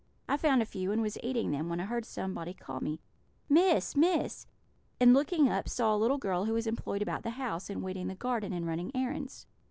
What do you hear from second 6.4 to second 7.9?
who was employed about the house, in